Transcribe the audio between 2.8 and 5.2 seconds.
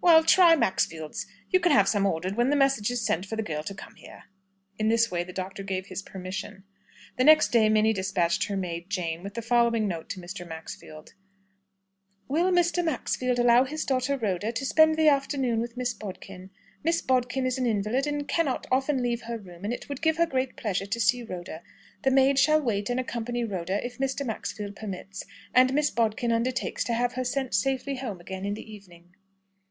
is sent for the girl to come here." In this